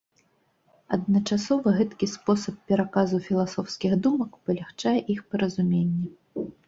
[0.95, 6.07] Адначасова гэткі спосаб пераказу філасофскіх думак палягчае іх паразуменне.